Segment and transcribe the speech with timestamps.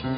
[0.00, 0.08] 欢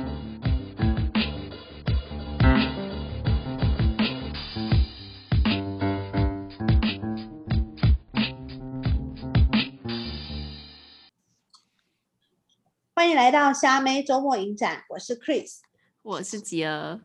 [13.11, 15.58] 迎来到虾妹周末影展，我是 Chris，
[16.02, 17.00] 我是吉儿，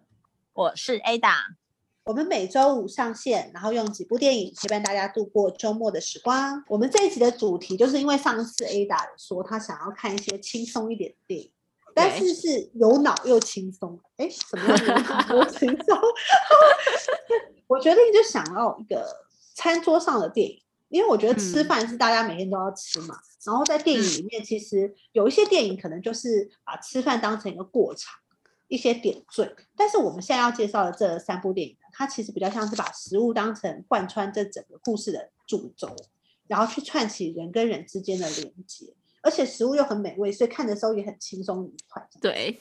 [0.54, 1.34] 我是 Ada。
[2.04, 6.64] 我们每周五上线，然后用几部电影陪伴大家度过周末的时光。
[6.68, 11.52] 我们这一集的主题就是因为上次 Ada 说她想要看一些轻松一点的电影，
[11.98, 14.00] 但是是有脑又轻松。
[14.18, 16.00] 哎，什么样有脑 又轻松？
[17.68, 19.06] 我决定就想要一个
[19.56, 20.62] 餐桌上的电影。
[20.90, 28.18] 因为我觉得吃饭是大家每天都要吃嘛，嗯、然后在电影里面，其实有一些电影可能就是把吃饭当成一个过场，
[28.70, 29.54] 一些点缀。
[29.76, 35.94] 但是我们现在要介绍的这三部电影呢，它其实比较像是把食物当成贯穿这整个故事的主轴，
[36.48, 38.94] 然后去串起人跟人之间的连接，
[39.28, 42.08] 而且食物又很美味，所以看的时候也很轻松愉快。
[42.22, 42.60] 对，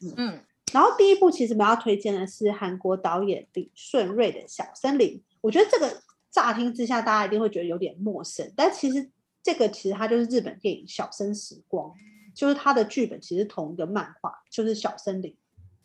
[0.00, 0.40] 嗯嗯。
[0.72, 6.02] 然后第一部其实我们要推荐的是韩国导演李顺瑞的《小森林》，我觉得这个。
[6.34, 9.08] 乍听之下，大家一定会觉得有点陌生，但其实
[9.40, 11.88] 这个其实它就是日本电影《小森时光》，
[12.34, 15.30] 就是它的剧本其实同一个漫画，就是《小森林》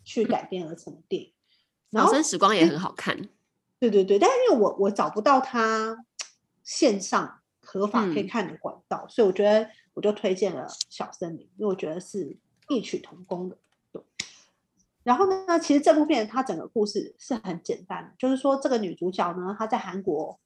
[0.04, 1.32] 去改编而成的电影。
[1.92, 3.28] 小森时光》也很好看。
[3.78, 6.04] 对对对，但是因为我我找不到它
[6.64, 12.34] 线上合法可以看的管道，嗯、所以我觉得我就推荐了《小森林》，因为我觉得是
[12.70, 13.58] 异曲同工的。
[15.02, 20.40] 然后呢，其实这部片它整个故事是很简单的，就是说这个女主角呢，她在韩国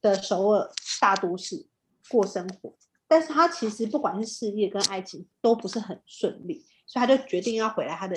[0.00, 0.68] 的首尔
[1.00, 1.66] 大都市
[2.08, 2.74] 过生活，
[3.06, 8.16] 但是她其实不管是事业跟爱情都不是很顺利，所以她就决定要回来她的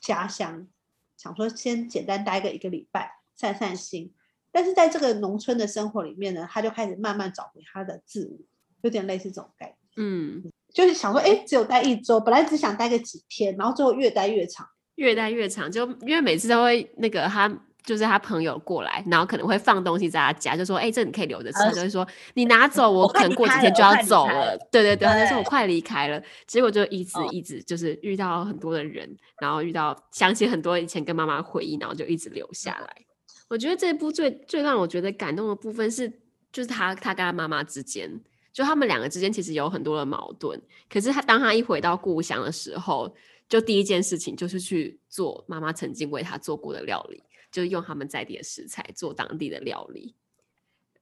[0.00, 0.68] 家乡，
[1.16, 4.14] 想说先简单待个一个礼拜散散心。
[4.52, 8.38] 但是在这个农村的生活里面呢，她就开始慢慢找回她的自我，
[8.82, 9.77] 有点类似这种概念。
[9.98, 14.66] 嗯，就是想说，哎，只有待一周，本来只想待个几天，然后最后越待越长。
[14.94, 17.48] 越待越长，就因为每次都会那个他
[17.84, 21.58] 就是他朋友过来，然后可能会放东西在他家，就说：“哎、欸，这你可以留着吃。
[21.62, 24.54] 呃”就会说：“你拿走， 我可能过几天就要走了。
[24.54, 29.08] 了”对对对，对他就说：“我快离开了。”结果就一直一直就是遇到很多的人，
[29.40, 32.96] 然后遇到想起很多以前跟妈妈回忆，然后就一直留下来。
[32.98, 33.06] 嗯、
[33.50, 36.08] 我觉得这部最最让我觉得感动的部分是，
[36.52, 38.20] 就是他他跟他妈妈之间，
[38.52, 43.14] 就他们两个之间其实有很多的矛盾，可是他当他一回到故乡的时候。
[43.48, 50.14] 就第一件事情就是去做妈妈曾经为他做过的料理，就是用他们在地的食材做当地的料理。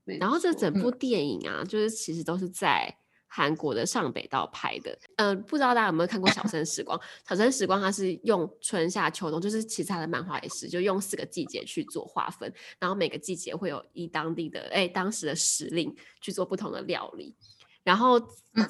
[0.05, 2.97] 然后这整部电影啊，嗯、就是其实都是在
[3.37, 4.99] 韩国的上北道拍的。
[5.17, 6.99] 嗯、呃，不知道大家有没有看过《小 生时光》？
[7.29, 17.37] 《小生时光》它是用春夏秋冬，就是其实它的漫画也是，就用四个季节去做划分，然后每个季节会有以当地的哎当时的时令去做不同的料理。
[17.85, 18.19] 然后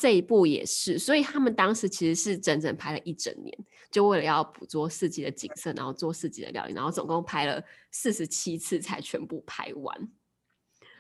[0.01, 3.57] 这一部也是，所以他们当时其实是整整拍了一整年，
[3.91, 7.63] 就为了要捕捉四季的景色，然后做四季的料理，然后总共拍了
[7.93, 10.09] 四十七次才全部拍完。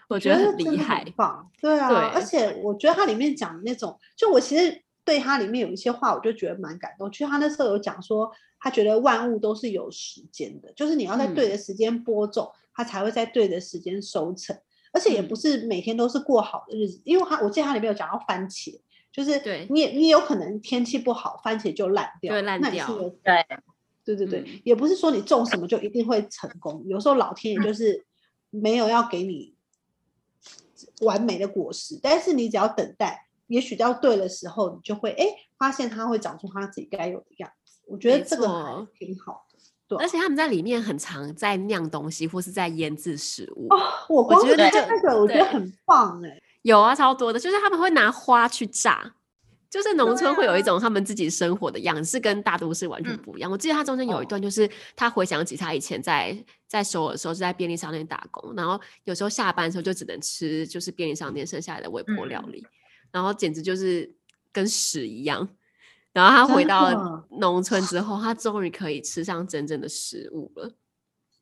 [0.08, 1.04] 我觉得很厉害，
[1.60, 1.78] 对。
[1.78, 7.10] 啊，对，而且我觉得它里面讲的那种，就我其实对它里面有一些话，我就觉得蛮感动。
[7.10, 8.30] 其实他那时候有讲说，
[8.60, 14.56] 他觉得万物都是有时间的，就是你要在对的时间播种，嗯、它才会在对的时间收成。
[14.92, 18.80] 而且也不是每天都是过好的日子，嗯、因为他我记得它里面有讲到番茄，
[19.12, 22.86] 就是你也你有可能天气不好，番茄就烂掉，对烂掉，
[23.24, 23.44] 对。
[24.04, 28.06] 对对对，嗯、也不是说你种什么就一定会成功，有时候老天爷就是
[28.50, 29.55] 没有要给你
[31.00, 35.26] 完美的果实，嗯、但是你只要等待，也许到对的时候，你就会哎
[35.58, 37.80] 发现它会长出它自己该有的样子。
[37.86, 39.56] 我觉得这个还挺好的。
[39.88, 43.68] 对而且他们在里面很常在酿东西，或是在腌制食物。
[43.70, 46.42] 哦，我光觉得那个，我觉得很棒哎。
[46.62, 49.14] 有啊，超多的，就是他们会拿花去炸，
[49.76, 53.50] 就是农村会有一种他们自己生活的样子，是跟大都市完全不一样。
[53.50, 54.66] 嗯、我记得他中间有一段，就是
[54.96, 56.34] 他回想起他以前在
[56.66, 62.70] 在首尔的时候是在便利商店打工，然后有时候下班的时候就只能吃就是便利商店剩下来的微波料理，嗯、
[63.12, 64.10] 然后简直就是
[64.50, 65.46] 跟屎一样。
[66.14, 70.72] 然后他回到农村之后，他终于可以吃上真正的食物了。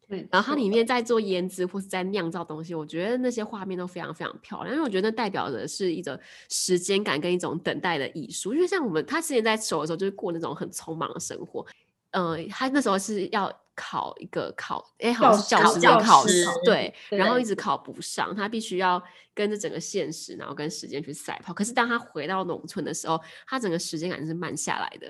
[0.09, 6.19] 对，然后它里面在做腌制或是在酿造东西，我觉得那些画面都非常非常漂亮，因为我觉得那代表的是一种
[6.51, 8.53] 时间感跟一种等待的艺术。
[8.55, 11.67] 因为像我们他之前在手的时候，就是过那种很匆忙的生活。
[12.11, 19.03] 嗯、呃，他那时候是要考一个考，哎，好像是教师的考试，对，对然后一直考不上，他必须要
[19.35, 21.53] 跟着整个现实，然后跟时间去赛跑。
[21.53, 25.09] 可是当他回到农村的时候，他整个时间感是慢下来的，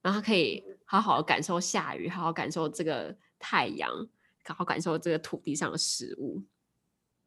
[0.00, 3.90] 然后他可以好好的感受下雨，好好感受这个太阳，
[4.46, 6.40] 好好感受这个土地上的食物。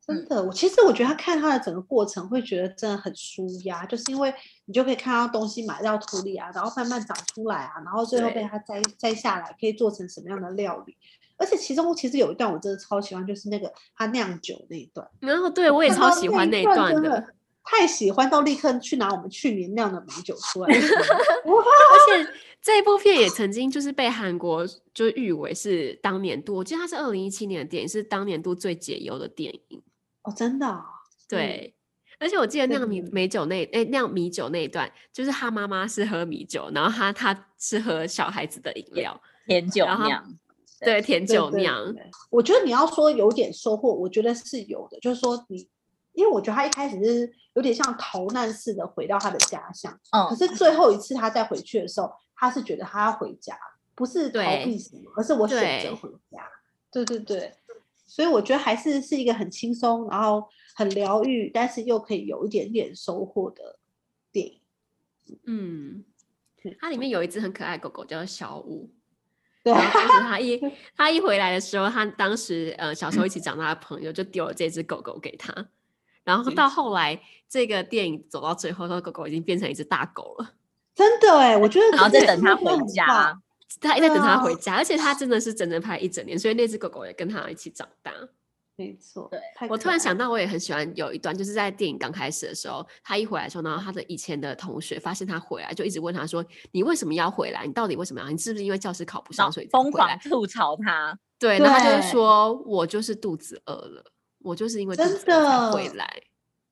[0.07, 4.31] 真的，我其实我觉得他看他的整个过程，会觉得真的很舒压，就是因为
[4.65, 10.95] 你就可以看到东西埋到土里啊，然后慢慢长出来啊，然后最后被他摘摘下来，可以做成什么样的料理。
[11.37, 15.09] 而且其中其实有一段我真的超喜欢，就是那个他酿酒那一段。
[15.19, 17.33] 然后对我也超喜欢那一段的，
[17.65, 20.69] 太喜欢到立刻去拿我们去年酿的米酒出来。
[20.77, 22.29] 而且
[22.61, 29.81] 这一部片也曾经就是被韩国就誉为是当年度，我记得它是二零一七年的电影，是当年度最解忧的电影。
[30.23, 30.83] 哦，真的、哦，
[31.27, 31.75] 对，
[32.19, 40.23] 而且我记得酿米美酒那哎酿米酒那一段，就是他妈妈是喝米酒，然后他他是喝小孩子的饮料甜酒酿，
[40.79, 41.93] 对甜酒酿。
[42.31, 45.67] 我觉得你要说有点收获，我觉得是有的，就是说你，
[46.15, 53.57] 因为我觉得他一开始是有点像逃难似的回到他的家乡，嗯，可是最后一次他再回去的时候，他是觉得他要回家，
[53.93, 56.47] 不是逃避什么，而是我选择回家，
[56.91, 57.53] 对对对。
[58.07, 63.79] 所以我觉得还是是一个很轻松，然后很疗愈，但是又可以有一点点收获的
[64.31, 64.61] 电影。
[65.45, 66.05] 嗯，
[66.79, 68.91] 它里面有一只很可爱的狗狗叫做小五。
[69.65, 70.61] 对，然后当时他一
[70.95, 75.51] 他一回来的时候，他当时呃小时候一起长大的朋友就丢了这只狗狗给他，
[76.25, 77.17] 然后到后来
[77.47, 80.51] 这个电影走到最后，那狗狗已经变成一只大狗了。
[80.93, 83.39] 真的哎，我觉得然后在等他回家。
[83.81, 88.13] 他一直在等他回家，啊、而且他真的是整整拍一整年，所以那只狗狗也跟他一起长大。
[88.77, 89.39] 没错，对。
[89.67, 97.65] 我突然想到，我也很喜欢有一段，就是在电影刚开始的时候，他一回来的时候，然后他的以前的同学发现他回来，就一直问他说：“你为什么要回来？
[97.65, 98.29] 你到底为什么要？
[98.29, 104.05] 你是不是因为教师考不上，所以疯狂吐槽他？”对，然后他就说：“我就是肚子饿了，
[104.45, 106.21] 我就是因为真的回来。”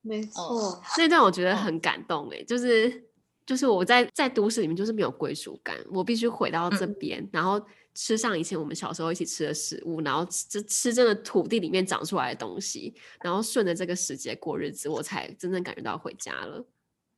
[0.02, 3.10] 没错，那段我觉得很感动哎、欸，就是。
[3.46, 7.62] 就是我在在都市里面就是没有归属感，我必须回到这边，嗯，然后
[7.94, 16.66] 吃上以前我们小时候一起吃的食物，然后吃吃真的土地里面长出来的东西，然后顺着这个时节过日子，我才真正感觉到回家了。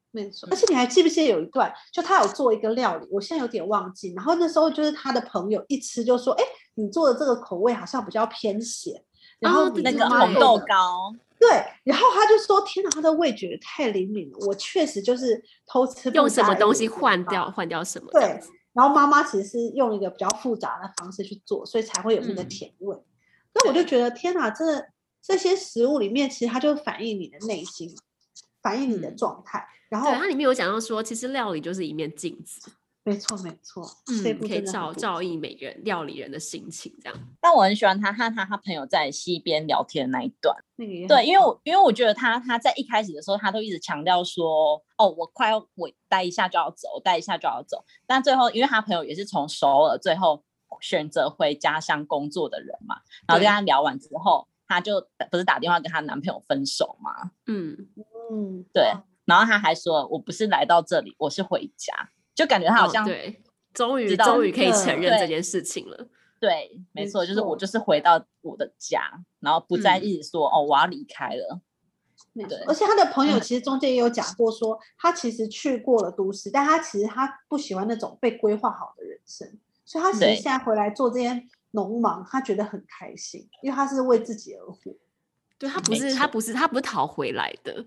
[0.10, 6.44] 没错，而且你还记不记得有一段，就他有做一个料理，我现在有点忘记，然后那时候就是他的朋友一吃就说：“哎，
[6.74, 9.00] 你做的这个口味好像比较偏咸。”
[9.40, 11.16] 然后那个红豆糕。
[11.38, 11.50] 对，
[11.84, 18.10] 然后他就说：“天哪，他的味觉太灵敏了。”我确实就是偷吃，用什么东西换掉换掉什么。
[18.14, 18.22] 对，
[18.72, 22.98] 然后妈妈其实是用一个比较复杂的方式去做，所以才会有那个甜味。
[23.54, 24.64] 那、嗯、我就觉得天哪，这
[25.22, 27.94] 这些食物里面其实它就反映你的内心，
[28.62, 29.60] 反映你的状态。
[29.60, 32.72] 嗯、然后对它里面有讲到说，其实料理就是一面镜子。
[33.08, 37.18] 没错，没错，嗯，可以照照应每个人料理人的心情，这样。
[37.40, 40.58] 但我很喜欢他和他他朋友在溪边聊天的那一段。
[40.76, 47.86] 那个对，因为我因为我觉得他他在一开始的时候，他都一直强调说，哦，我快要我待一下就要走，待一下就要走。
[48.08, 50.44] 但最后，因为他朋友也是从首尔最后
[50.82, 52.96] 选择回家乡工作的人嘛，
[53.28, 55.00] 然后跟他聊完之后，他就
[55.30, 57.30] 不是打电话跟他男朋友分手嘛。
[57.46, 57.88] 嗯
[58.32, 58.92] 嗯，对。
[59.26, 61.94] 然后他还说，我不是来到这里，我是回家。
[62.36, 63.42] 就感觉他好像、哦、对，
[63.74, 65.98] 终于终于可以承认这件事情了。
[66.40, 69.10] 对，对没错，就是我就是回到我的家，
[69.40, 71.62] 然后不再一直说、嗯、哦我要离开了。
[72.34, 79.48] 对，而且他的朋友其实中间也有讲过说，说、嗯、他其实去过了都市，但他其实他不喜欢那种被规划好的人生，
[79.86, 81.42] 所以他其实现在回来做这些
[81.72, 84.94] 农忙，他觉得很开心，因为他是为自己而活。
[85.58, 87.86] 对，他不是他不是他不是逃回来的。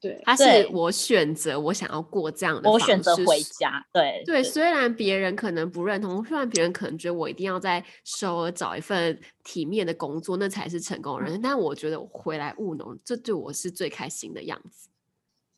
[0.00, 3.84] 对，他是我选择，我想要过这样的，我选择回家。
[3.92, 11.40] 对对，虽然别人可能不认同，虽然别人可能觉得我一定要在首尔找一份体面的工作，那才是成功人，嗯。
[11.42, 14.88] 但我觉得我回来务农，这对我是最开心的样子。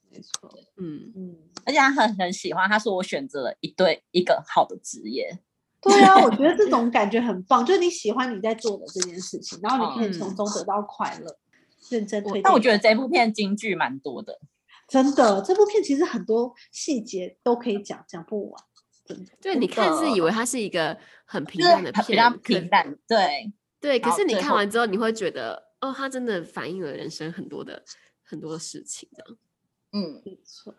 [0.09, 1.37] 没错，嗯嗯，
[1.67, 5.38] 而且他很很喜欢，他说我选择了一对一个好的职业。
[5.83, 11.26] 对啊，我觉得这种感觉很棒，就是你喜欢你在做的这件事情，然后你可以从中得到快乐。
[11.26, 11.37] 嗯
[11.89, 14.39] 认真推，但我觉得这部片金句蛮多的，
[14.89, 15.41] 真的。
[15.43, 18.63] 这部片其实很多细节都可以讲，讲不完。
[19.07, 22.97] 真的，对，你看是以为它是一个很平淡的片，比较平淡。
[23.09, 27.83] 对对，可是你看完之后，你会觉得，哦，它真的反映了人生很多的
[28.23, 29.39] 很多事情，这样。
[29.93, 30.75] 嗯，没错。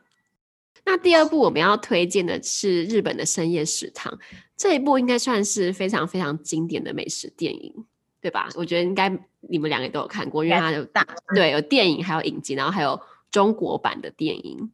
[0.85, 4.11] 那第二部我们要推荐的是日本的《深夜食堂》，
[4.57, 7.85] 这一部应该算是非常非常经典的美食电影。
[8.21, 8.47] 对吧？
[8.55, 9.09] 我觉得应该
[9.39, 12.99] 你们两个都有看过，因为它有大对有电影，还有影集，然后还有
[13.31, 14.71] 中国版的电影。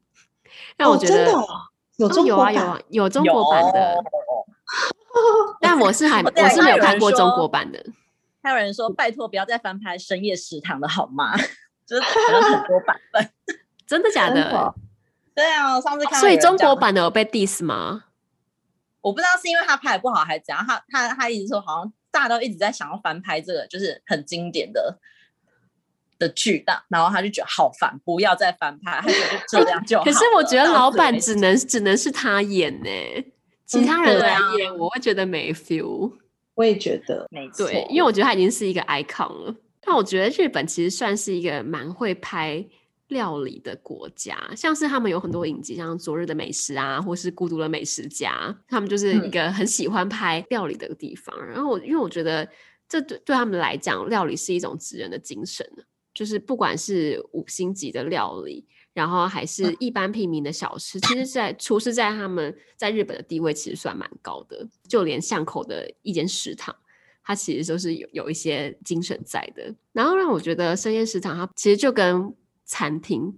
[0.78, 1.46] 那我觉得、哦、
[1.98, 3.96] 有中国版、哦、有啊有啊有中国版的，
[5.62, 7.84] 但我是还 我，是没有看过中国版的。
[8.44, 11.36] 还有人说拜托不要再翻拍《深夜食堂》了好吗？
[11.88, 13.30] 就是很多版本，
[13.88, 14.74] 真的假的？
[15.34, 16.20] 对啊，上次看。
[16.20, 18.04] 所以中国版的有被 diss 吗？
[19.02, 21.94] 我不知道是因为他拍的不好还是怎样，他他他一直说好像。
[22.18, 25.00] 大家都一直在想要翻拍这个，就是很经典的。
[26.20, 30.04] 的剧的，然后他就觉得好烦，不要再翻拍，他觉得这样就好。
[30.04, 32.90] 可是我觉得老板只能只能是他演呢，
[33.68, 36.12] 其他人来演我会觉得没 feel。
[36.56, 39.56] 我也觉得没错，对，因为我觉得他已经是一个 icon 了。
[39.80, 42.66] 但我觉得日本其实算是一个蛮会拍
[43.08, 51.36] 料理的国家，像是他们有很多影集，像《昨日的美食》啊，或是《孤独的美食家》，他们就是一个很喜欢拍料理的地方。
[51.40, 52.48] 嗯、然后我因为我觉得
[52.88, 55.66] 这对对他们来讲，料理是一种职人的精神，
[56.14, 58.66] 就是不管是五星级的料理。
[58.94, 66.76] 然后还是一般平民的小吃，嗯、其实在厨师在他们在日本的地位其实算蛮高的，就连巷口的一间食堂，
[67.24, 69.72] 它其实都是有有一些精神在的。
[69.94, 72.36] 然后让我觉得深夜食堂，它其实就跟
[72.68, 73.36] 餐厅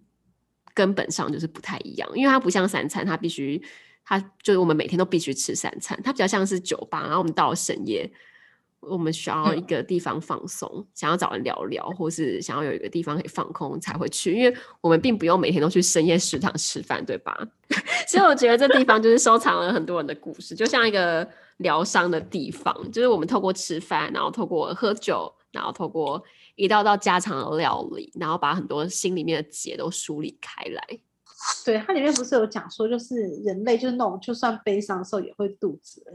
[0.74, 3.64] 根本上就是不太一样，因为它不像三餐，它必须
[4.04, 8.12] 它就是我们每天都必须吃三餐，它比较像是酒吧，然后我们到了深夜。
[8.82, 17.38] 我们需要一个地方放松，嗯、想要找人聊聊，或是想要有一个地方可以放空才会去，因为我们并不用每天都去深夜食堂吃饭，对吧？
[18.08, 26.24] 所以我觉得这地方就是收藏了很多人的故事，就像一个疗伤的地方，就是我们透过吃饭，然后透过喝酒，然后透过
[26.60, 31.00] 一道道家常的料理，然后把很多心里面的结都梳理开来。
[31.64, 36.12] 对，它里面不是有讲说，就是人类就是那种就算悲伤的时候也会肚子饿。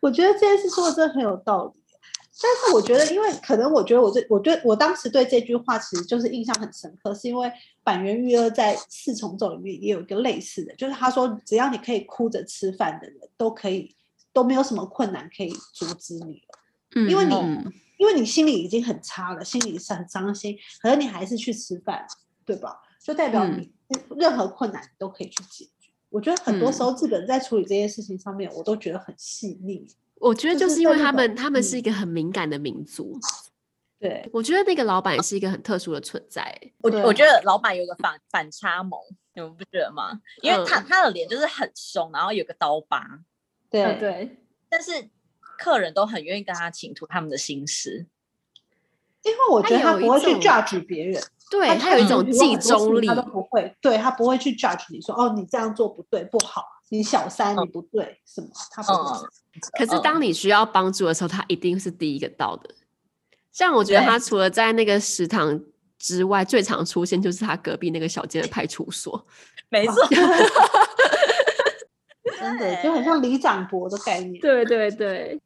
[0.00, 1.80] 我觉得这件事说的真的很有道理。
[2.42, 7.52] 但是我觉得，因为可能我觉得我这，我对我当时对这句话其实就是印象很深刻，是因为
[7.84, 13.94] 板垣育二在四重奏里面也有一个类似的，就是他说只要你可以哭着吃饭的人，都可以
[14.32, 16.42] 都没有什么困难可以阻止你
[17.08, 17.30] 因为你
[18.04, 22.06] 因为你心里已经很差了，心里是很伤心，可是你还是去吃饭，
[22.44, 22.82] 对吧？
[23.02, 23.72] 就代表你
[24.16, 25.90] 任何困难都可以去解决。
[26.10, 29.86] 我觉得很多时候日本在处理这些事情上面，我都觉得很细腻。
[30.16, 33.18] 我觉得就是因为他们，他们是一个很敏感的民族。
[33.18, 33.24] 嗯、
[34.00, 36.54] 对，我觉得那个老板是一个很特殊的存在。
[36.82, 39.00] 我我觉得老板有个反反差萌，
[39.34, 40.20] 你们不觉得吗？
[40.42, 43.06] 因为他、嗯、他的脸就是很凶，然后有个刀疤。
[43.70, 44.36] 对对。
[44.68, 44.92] 但是
[45.58, 48.06] 客人都很愿意跟他倾吐他们的心事，
[49.22, 51.22] 因为我觉得他不会去 judge 别人。
[51.50, 53.76] 对，他有一种集中力，他都不会。
[53.80, 56.64] 对，他不会去 judge 你说哦，你这样做不对，不好。
[56.88, 58.48] 你小三，你不对，嗯、什么？
[58.70, 59.26] 他不是。
[59.78, 62.74] 可是当你需要帮助的时候，他一定是第一个到的。
[63.52, 65.60] 像我觉得他除了在那个食堂
[65.98, 69.26] 之外，最常出现就是他隔壁那个小间的派出所。
[69.70, 69.94] 没错，
[72.44, 74.40] 真的就很像李长博的概念。
[74.40, 75.40] 对对对，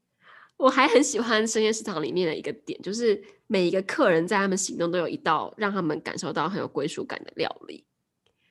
[0.57, 7.85] 我还很喜欢深夜食堂里面的一个点，就是每一个客人在他们行动都有一道让他们感受到很有归属感的料理，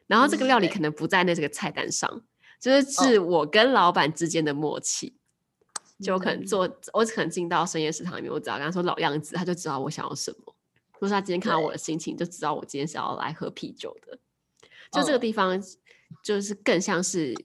[0.08, 2.22] 然后这个料理可能不在那这个菜单上。
[2.60, 5.14] 就是是我跟老板之间的默契，
[5.76, 10.56] 哦、就我可能做，嗯、我可能进到深夜食堂里面，我只要跟他说老样子，他就知道我想要什么。
[11.00, 14.18] 或是他今天看到我的心情，就知道我今天是要来喝啤酒的。
[14.92, 15.62] 就这个地方，
[16.24, 17.36] 就是更像是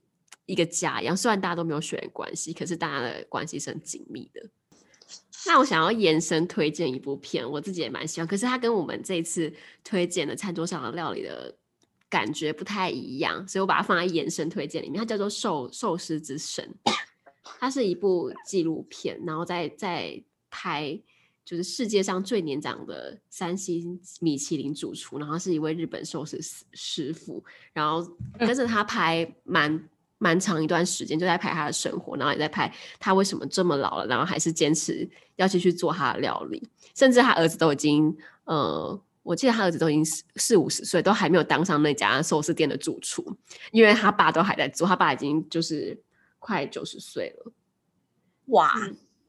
[0.47, 1.17] 一个家一样。
[1.17, 4.43] 虽然大家都没有血缘关系，可是大家的关系是很紧密的。
[5.47, 11.55] 那我想要延伸推荐一部片，我自己也蛮喜欢，可是它跟我们这一次推荐的餐桌上的料理的。
[12.13, 14.99] 感觉不太一样，所以我把它放在延伸推荐里面。
[14.99, 16.63] 它叫做《寿寿司之神》，
[17.59, 21.01] 它是一部纪录片，然后在在拍
[21.43, 26.39] 就是世界上最年长的三星米其林主厨，然后是一位日本寿司
[26.75, 28.07] 师傅，然后
[28.39, 29.89] 跟着他拍蛮
[30.23, 36.63] 蛮长一段时间，就在拍他的生活，然后也在拍他为什么这么老了，然后还是坚持要继续做他的料理，
[36.95, 39.03] 甚至他儿子都已经呃。
[39.25, 43.25] 我记得他儿子都已经四四五十岁，都还没有当上那家寿司店的主厨，
[43.71, 45.97] 因为他爸都还在做，他爸已经就是
[46.41, 47.53] 快九十岁了。
[48.47, 48.73] 哇，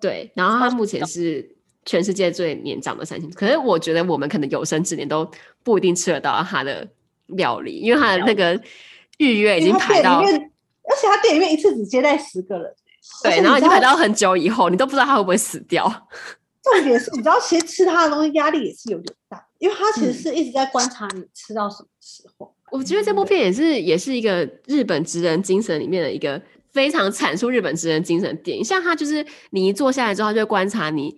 [0.02, 1.48] 对，然后他目前是
[1.86, 5.30] 全世界最年长的三星，可是我觉得我们可能有生之年都
[5.62, 6.90] 不一定吃得到他的
[7.28, 8.60] 料理，因为他的那个
[9.20, 10.24] 预约已经排到，
[10.90, 12.74] 而且他店里面一次只接待十个人，
[13.24, 15.86] 对，然后已经排到很久以后，你都不知道他会不会死掉。
[16.64, 22.56] 重点是，你知道，其实吃他的东西压力也是有点大，因为他其实是一直在观察你吃到什么时候。
[22.72, 28.64] 嗯、我觉得这部片也是，也是一个日本职人精神里面的一个非常阐述日本职人精神的电影。
[28.64, 31.14] 像他就是，你一坐下来之后，他就会观察你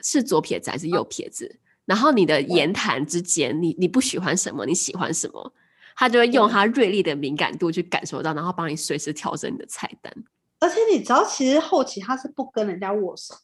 [0.00, 5.52] 是左撇子还是右撇子，嗯、然后你的言谈之间，你你不喜欢什么，你喜欢什么，
[5.98, 10.14] 他就会用他锐利的敏感度去感受到，然后帮你随时调整你的菜单。
[10.60, 13.34] 而且你知道，其实后期他是不跟人家握手。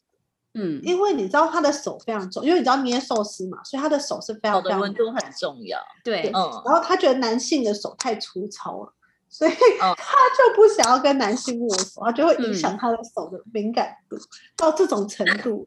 [0.57, 5.77] 嗯，因为你知道他的手非常重，因为你知道捏寿司嘛，所以他的手是非常非常温度很重要。
[6.05, 8.93] 对，嗯，然后他觉得男性的手太粗糙了，
[9.29, 14.23] 所以他就不想要跟男性握手，他就会影响他的手的敏感度、嗯、
[14.55, 15.67] 到这种程度，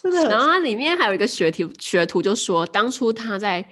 [0.00, 0.28] 是的？
[0.28, 3.66] 然后他里面还有一个学徒，学徒就说，当初他在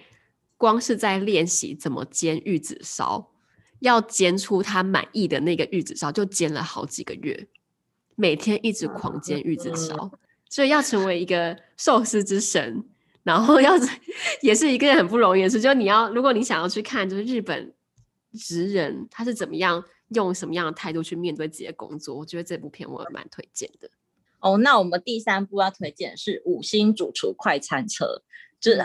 [0.58, 3.30] 光是在练习怎么煎玉子烧，
[3.78, 7.48] 要煎出他满意的那个玉子烧，就煎了好几个月，
[8.16, 10.10] 每天一直狂煎玉子烧，
[10.50, 12.84] 所以要成为一个寿司之神，
[13.22, 13.72] 然后要
[14.42, 15.60] 也是一个很不容易的事。
[15.60, 17.72] 就你要，如果你想要去看，就是日本
[18.32, 23.88] 职人他是怎么样用什么样的态度去面对自己的工作，我觉得这部片我也蛮推荐的。
[24.40, 28.22] 哦，那我们第三部要推荐的是五星主厨快餐车，
[28.60, 28.82] 就是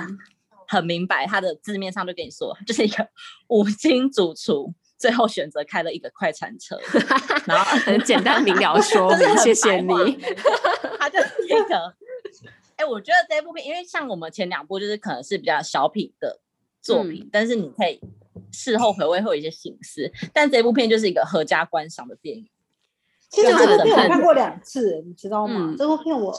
[0.73, 3.07] 很明白，他的字面上就跟你说，就是一个
[3.49, 6.79] 五星主厨最后选择开了一个快餐车，
[7.45, 10.17] 然后很简单明了说 明，谢谢你。
[10.99, 11.93] 他就是一个，
[12.75, 16.39] 哎、欸，我觉得这部片，因为像我们前两部就是可能是比较小品的
[16.81, 17.99] 作品，嗯、但是你可以
[18.51, 22.47] 事后回味会有一些省思，但这部片就是一个合家观赏的电影。
[23.29, 25.71] 其实这部片我看过两次，你知道吗？
[25.71, 26.33] 嗯、这部片我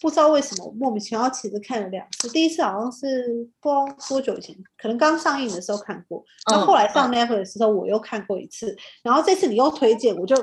[0.00, 2.28] 不知道为什么莫名其妙，其实看了两次。
[2.30, 6.24] 第一次好像是不知道多久以前，可能刚上映的时候看过。
[6.50, 8.70] 然后后来上 Netflix 的时候，我又看过一次。
[8.72, 10.34] 嗯、然后这次你又推荐，我就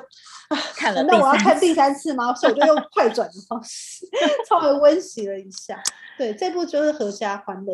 [0.50, 1.02] 啊， 看了。
[1.04, 2.34] 那我要看第三次吗？
[2.36, 4.06] 所以我就用快转的方式
[4.48, 5.82] 稍微温习了一下。
[6.18, 7.74] 对，这部就是合家欢乐，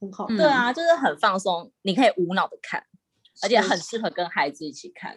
[0.00, 0.26] 很好。
[0.26, 2.82] 对啊，就是很放松，你可以无脑的看，
[3.42, 5.16] 而且很适合跟孩子一起看。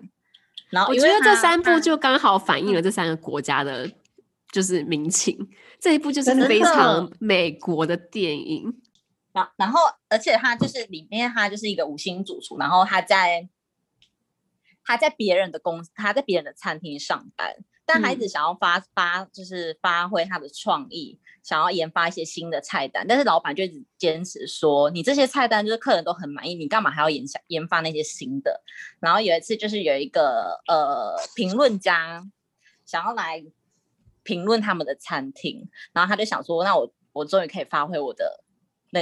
[0.70, 3.88] 然后我觉得这三部就刚好反映了这三个国家的，
[4.54, 5.36] 就是民情。
[5.38, 5.48] 嗯、
[5.82, 8.82] 这一部就是非常美国的电影。
[9.34, 13.50] 然然后，而且他就是里面他就是一个五星主厨，然后他在
[14.86, 17.56] 他在别人的公司，他在别人的餐厅上班。
[17.86, 28.64] 但孩子想要发发，就是发挥他的创意，想要研发一些新的菜单，但是老板就一直坚持说，你这些菜单就是客人都很满意，你干嘛还要研想研发那些新的？
[29.02, 32.24] 然后有一次就是有一个呃评论家
[32.86, 33.44] 想要来
[34.24, 38.44] 评论他们的餐厅，然后他就想说，那我我终于可以发挥我的
[38.92, 39.02] 那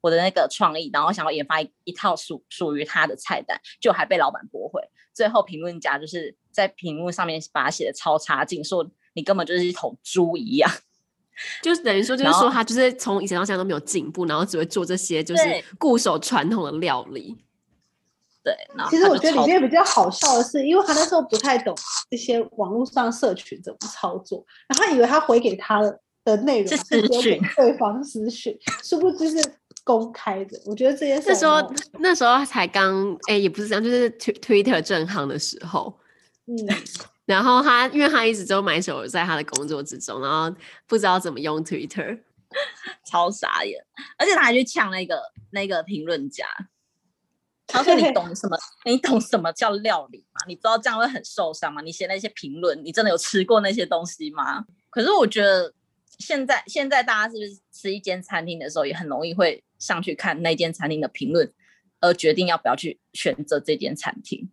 [0.00, 4.82] 我的那个创意，然后想要研发一一套属属于他的菜单，就还被老板驳回。
[5.12, 6.36] 最后评论家就是。
[6.54, 10.70] 在屏幕上面把他写的超差劲，说你根本就是一头猪一样，
[11.60, 15.42] 就是等于说，就是说他就是从以前到现在都没有进步，然后只会做这些就是
[15.80, 17.36] 固守传统的料理。
[18.44, 18.54] 对，
[18.90, 21.74] 其实我觉得里面比较好笑的是，因为他那时候不太懂
[22.10, 25.80] 这些网络上社群怎么操作，然后他以为他回给他
[26.24, 29.42] 的内容是私讯，对方私讯，殊不知是
[29.82, 30.60] 公开的。
[30.66, 35.98] 我觉得这件事那时候那时候才刚哎、欸，也不是这样，就是 Twitter 正夯的时候。
[36.46, 36.54] 嗯，
[37.24, 40.54] 然后他，因为他一直都埋首在他的工作之中，然后
[40.86, 42.20] 不知道怎么用 Twitter，
[43.10, 43.82] 超傻眼，
[44.18, 45.18] 而且他还去呛那个
[45.50, 46.44] 那个评论家，
[47.66, 48.56] 他说：“你懂 什么？
[48.84, 50.40] 你懂什么叫料理吗？
[50.46, 51.80] 你知道这样会很受伤吗？
[51.82, 55.72] 你写那些评论，你真的有吃过那些东西吗？”可是我觉得
[56.18, 61.52] 现在现在大家是不是吃一间餐厅的时候，也很容易会上去看那间餐厅的评论，
[62.00, 64.50] 而决定要不要去选择这间餐厅。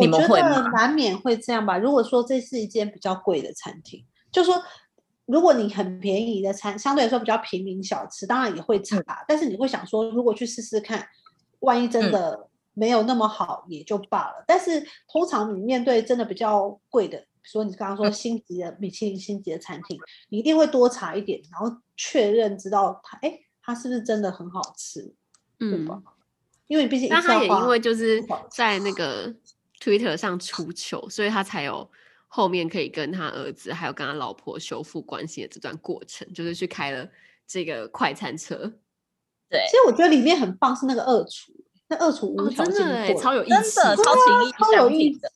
[0.00, 1.76] 你们会吗难免会这样吧。
[1.76, 4.62] 如果说这是一间比较贵的餐厅，就说
[5.26, 8.96] 如果你很便宜的餐，相对来说比较平民小吃，当然也会差。
[8.96, 11.04] 嗯、但是你会想说，如果去试试看，
[11.60, 14.34] 万一真的没有那么好，也就罢了。
[14.40, 25.14] 嗯、但是通常你面对真的比较贵的，比如说你刚刚说星级的、嗯、米其林星级的餐厅，你一定会多查一点，然后确认知道它，哎，它是不是真的很好吃，
[25.60, 26.02] 嗯、对吧？
[26.66, 29.34] 因为毕竟，那他也因为就是在那个。
[29.80, 31.88] Twitter 上出糗，所以他才有
[32.26, 37.08] 后面可以跟他儿子还有跟他老婆修复关系的这段过程，就是去开了
[37.46, 38.72] 这个快餐车。
[39.50, 41.52] 对，其实我觉得里面很棒是那个二厨，
[41.88, 45.30] 那二厨无条件、哦、超有意思，真的超情超有意思的，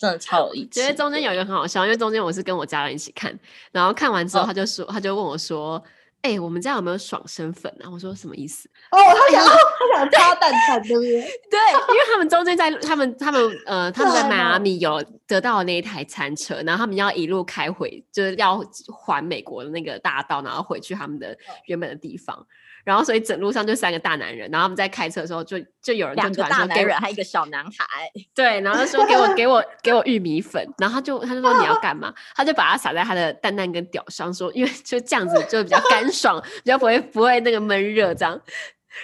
[0.00, 0.80] 真的超有意思。
[0.80, 3.38] 觉得中间有一个很好笑，因为中间我是跟我家人一起看，
[3.72, 5.82] 然后看完之后他就说，哦、他就问我说。
[6.20, 7.88] 哎、欸，我们家有没有爽身粉啊？
[7.88, 8.68] 我说什么意思？
[8.90, 11.20] 哦，他想、欸、他想插蛋蛋，对不对？
[11.48, 11.58] 对，
[11.90, 22.44] 因为他们中间在他们他们呃他们在迈阿密有得到那一台餐车，然后他们要一路开回，就是要环美国的那个大道，然后回去他们的原本的地方。
[22.84, 32.14] 然后，所以整路上就三个大男人，然后他们在开车的时候就，就就有人就突然说给我，还有一个小男孩，对，然后就说给我给我给我玉米粉，然后他就他就说你要干嘛？
[32.34, 38.40] 他就把它撒在他的蛋蛋跟屌上，说因为就这样子就比较干爽，比较不会不会那个闷热这样。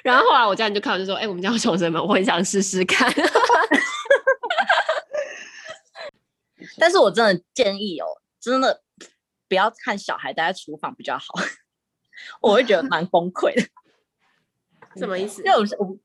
[0.02, 2.02] 然后后来我家人就看我就说，哎、欸，我们家有宠什么？
[2.02, 3.12] 我很想试试看。
[6.78, 8.06] 但是我真的建议哦，
[8.40, 8.82] 真的
[9.48, 11.24] 不要看小孩待在厨房比较好。
[12.44, 13.68] 我会觉得蛮崩溃的，
[15.00, 15.42] 什么意思？
[15.42, 15.98] 就我，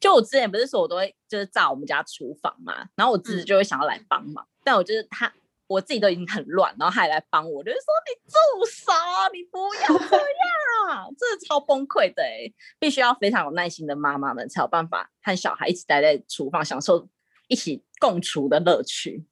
[0.00, 5.32] 就我之前不是说我都会就是炸我们家厨房嘛，然后我自己就会想要来帮忙，嗯、但我就是他
[5.66, 8.36] 我自己都已经很乱，然后他还来帮我，就是说你住
[8.70, 8.92] 手，
[9.32, 12.50] 你不要这样， 这是超崩溃的哎！
[12.78, 17.08] 必须要非常有耐心的妈妈们才有办法和小孩一起待在厨房，享受
[17.48, 19.26] 一起共厨的乐趣。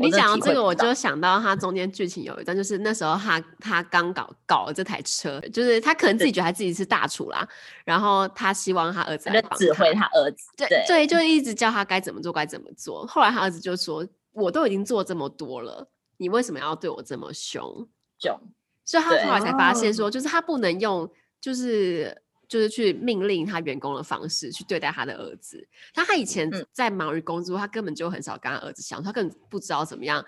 [0.00, 7.46] 你讲到这个，我就想到他中间剧情有一段，就是那时候他他刚搞搞了这台车，就是他可能自己觉得他自己是大厨啦，
[7.84, 13.06] 然后他希望他儿子来指挥他儿子，对对，对，就一直教他该怎么做该怎么做。
[13.06, 15.86] 后来他儿子就说：“我都已经做这么多了，
[16.16, 17.86] 你为什么要对我这么凶？”
[18.18, 18.40] 凶，
[18.84, 21.10] 所以他后来才发现说，就是他不能用，
[21.40, 22.22] 就是。
[22.50, 25.66] 就是去命令他员工的方式去对待他的儿子。
[25.94, 30.26] 他他以前在忙于工作，他根本就很少跟他儿子相处，他根本不知道怎么样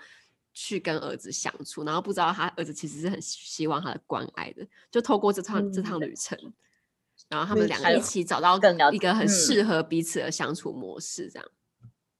[0.53, 4.65] 去跟儿子相处，然后不知道他儿子其实是很希望他的关爱的。
[4.89, 6.39] 就透过这趟、嗯、这趟旅程，
[7.27, 8.57] 然后他们两个一起找到
[8.93, 11.47] 一个很适合彼此的相处模式，这样。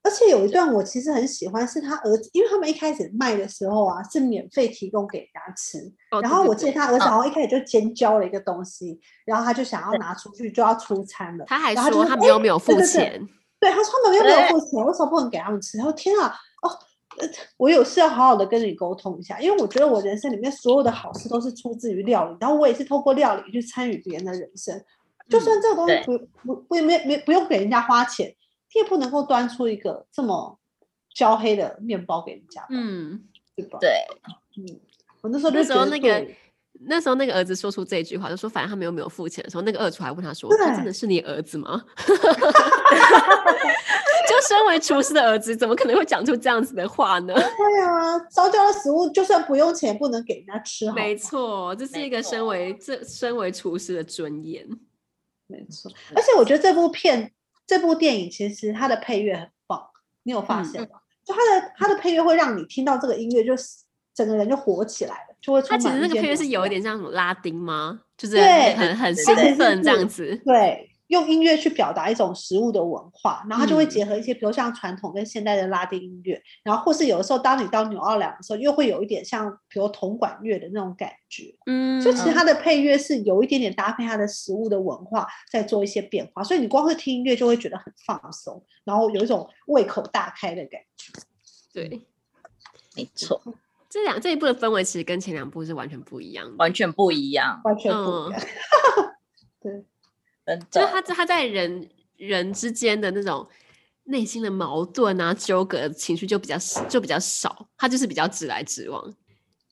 [0.04, 5.78] 而且有一段我其实很喜欢，是他儿子，因为他们一开始卖的时候啊，是免费提供给人家吃。
[6.10, 11.44] 哦、然后我记得他儿子好像一开始就尖叫了一个东西，哦、然后他就想要拿出去就要出餐了。
[11.48, 13.26] 他还说他们又没有付钱。
[13.58, 15.78] 对，他说他们又没有付钱，为什么不能给他们吃？
[15.78, 16.68] 然后天啊，哦，
[17.56, 24.78] 我有事要好好的跟你沟通一下，因为我觉得我人生里面所有的好事都是出自于料理，然后我也是透过料理去参与别人的人生，
[25.30, 28.30] 就算这个东西不、嗯、不不没没不用给人家花钱。
[28.74, 30.58] 也不能够端出一个这么
[31.14, 33.22] 焦黑的面包给人家，嗯，
[33.54, 33.78] 对吧？
[33.80, 34.04] 对，
[34.56, 34.80] 嗯，
[35.20, 36.26] 我那时候那时候那个
[36.80, 41.84] 那时候那个儿子说出这句话，就说反正他们又没有付钱的时候，那个二厨还问他说：“他真的是你儿子吗？”
[44.26, 47.32] 就身为厨师的儿子，怎么可能会讲出这样子的话呢？
[47.36, 50.90] 对啊，烧焦的食物就算不用钱，不能给人家吃。
[50.92, 54.66] 没错，这是一个身为这身为厨师的尊严。
[55.46, 57.30] 没错，而且我觉得这部片。
[57.66, 59.82] 这部电影其实它的配乐很棒，
[60.22, 60.88] 你有发现吗？
[60.92, 63.64] 嗯、就它的它的配乐会让你听到这个音乐，就是
[64.14, 65.62] 整个人就活起来了，就会。
[65.62, 68.00] 它其实那个配乐是有一点像拉丁吗？
[68.16, 70.40] 就是很很，很兴奋这样子。
[70.44, 70.90] 对。
[71.14, 81.54] 用音乐去表达一种食物的文化，然后它就会结合一些，比如像传统跟现代的拉丁音乐，嗯、然后或是有的时候，当你到纽奥良的时候，又会有一点像，比如铜管乐的那种感觉。
[81.66, 91.12] 嗯，就其实它的配乐是有一点点搭配它的食物的文化，在做一些变化，所以你光是听音乐就会觉得很放松，然后有一种胃口大开的感觉。
[91.72, 92.02] 对，
[92.96, 93.40] 没错，
[93.88, 98.40] 这两这一部的氛围其实跟前两部是完全不一样的，完全不一样，完全不一样。
[98.40, 99.14] 嗯、
[99.62, 99.84] 对。
[100.70, 103.46] 就是他他在人人之间的那种
[104.04, 106.56] 内心的矛盾啊、纠葛情绪就比较
[106.88, 109.14] 就比较少，他就是比较直来直往。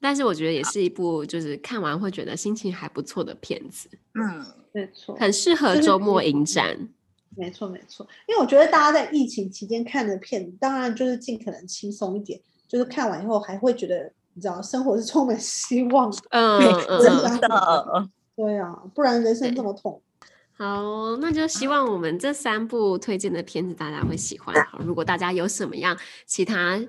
[0.00, 3.88] 但是我觉得也是一部就是看完会觉得心情还不错的片子。
[4.14, 6.76] 嗯，没错，很适合周末影展。
[7.36, 16.12] 没错没错，因为我觉得大家在疫情期间看的片子，当然就是尽可能轻松一点，就是看完以后还会觉得你知道生活是充满希望。
[16.30, 16.60] 嗯
[17.00, 18.08] 真的。
[18.34, 20.02] 对啊，不然人生这么痛。
[20.62, 24.54] 好，那就希望我们这三部推荐的片子大家会喜欢。
[24.66, 26.80] 好，如果大家有什么样其他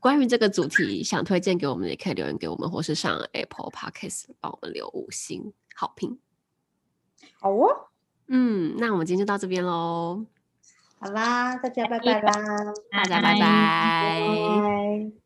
[0.00, 6.18] 关于这个主题想推荐给我们，也可以留言给我们，或是上 Apple Podcast 帮我们留五星好评。
[7.40, 7.88] 好哦，
[8.28, 10.26] 嗯，那我们今天就到这边喽。
[10.98, 12.34] 好啦，大家拜拜啦！
[12.92, 13.40] 大家拜拜。
[13.40, 15.25] 拜拜。